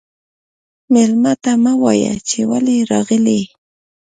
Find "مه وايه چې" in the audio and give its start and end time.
1.63-2.39